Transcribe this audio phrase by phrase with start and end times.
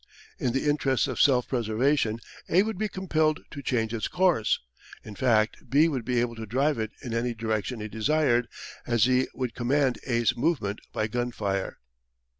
[0.39, 2.17] In the interests of self preservation
[2.49, 4.59] A would be compelled to change its course;
[5.03, 8.47] in fact, B would be able to drive it in any direction he desired,
[8.87, 11.77] as he would command A's movements by gun fire.